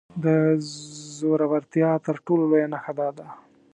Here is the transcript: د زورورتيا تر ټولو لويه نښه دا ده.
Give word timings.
د 0.23 0.25
زورورتيا 1.17 1.91
تر 2.05 2.15
ټولو 2.25 2.43
لويه 2.51 2.67
نښه 2.73 2.93
دا 2.99 3.07
ده. 3.17 3.27